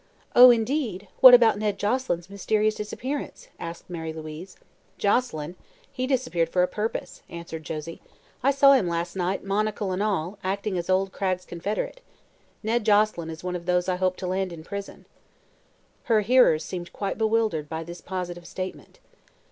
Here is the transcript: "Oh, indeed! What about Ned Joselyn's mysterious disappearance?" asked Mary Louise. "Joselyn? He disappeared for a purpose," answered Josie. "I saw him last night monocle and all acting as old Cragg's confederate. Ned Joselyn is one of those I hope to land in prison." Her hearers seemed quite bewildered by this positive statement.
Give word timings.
"Oh, 0.35 0.49
indeed! 0.49 1.09
What 1.19 1.35
about 1.35 1.59
Ned 1.59 1.77
Joselyn's 1.77 2.27
mysterious 2.27 2.73
disappearance?" 2.73 3.49
asked 3.59 3.87
Mary 3.87 4.11
Louise. 4.11 4.55
"Joselyn? 4.97 5.53
He 5.91 6.07
disappeared 6.07 6.49
for 6.49 6.63
a 6.63 6.67
purpose," 6.67 7.21
answered 7.29 7.61
Josie. 7.63 8.01
"I 8.41 8.49
saw 8.49 8.73
him 8.73 8.87
last 8.87 9.15
night 9.15 9.43
monocle 9.43 9.91
and 9.91 10.01
all 10.01 10.39
acting 10.43 10.75
as 10.75 10.89
old 10.89 11.11
Cragg's 11.11 11.45
confederate. 11.45 12.01
Ned 12.63 12.83
Joselyn 12.83 13.29
is 13.29 13.43
one 13.43 13.55
of 13.55 13.67
those 13.67 13.87
I 13.87 13.97
hope 13.97 14.17
to 14.17 14.25
land 14.25 14.51
in 14.51 14.63
prison." 14.63 15.05
Her 16.05 16.21
hearers 16.21 16.65
seemed 16.65 16.91
quite 16.93 17.19
bewildered 17.19 17.69
by 17.69 17.83
this 17.83 18.01
positive 18.01 18.47
statement. 18.47 18.97